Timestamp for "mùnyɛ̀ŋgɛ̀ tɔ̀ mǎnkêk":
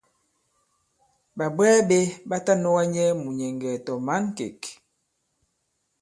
3.21-4.59